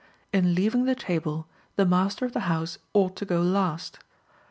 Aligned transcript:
In 0.33 0.55
leaving 0.55 0.85
the 0.85 0.95
table, 0.95 1.47
the 1.75 1.85
master 1.85 2.25
of 2.25 2.33
the 2.33 2.39
house 2.49 2.79
ought 2.91 3.15
to 3.17 3.23
go 3.25 3.39
last. 3.43 3.99